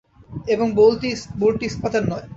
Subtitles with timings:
[0.47, 2.25] এবং বোল্টটি ইস্পাতের নয়।